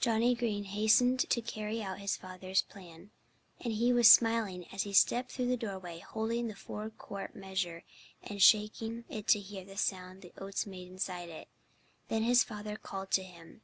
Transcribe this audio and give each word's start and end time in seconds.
Johnnie 0.00 0.34
Green 0.34 0.64
hastened 0.64 1.20
to 1.30 1.40
carry 1.40 1.80
out 1.80 2.00
his 2.00 2.16
father's 2.16 2.60
plan. 2.60 3.12
And 3.60 3.72
he 3.72 3.92
was 3.92 4.10
smiling 4.10 4.66
as 4.72 4.82
he 4.82 4.92
stepped 4.92 5.30
through 5.30 5.46
the 5.46 5.56
doorway, 5.56 6.00
holding 6.00 6.48
the 6.48 6.56
four 6.56 6.90
quart 6.90 7.36
measure 7.36 7.84
and 8.20 8.42
shaking 8.42 9.04
it 9.08 9.28
to 9.28 9.38
hear 9.38 9.64
the 9.64 9.76
sound 9.76 10.22
that 10.22 10.34
the 10.34 10.42
oats 10.42 10.66
made 10.66 10.88
inside 10.88 11.28
it. 11.28 11.46
Then 12.08 12.24
his 12.24 12.42
father 12.42 12.74
called 12.76 13.12
to 13.12 13.22
him. 13.22 13.60